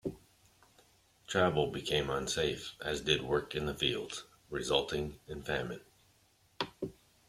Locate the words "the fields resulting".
3.67-5.19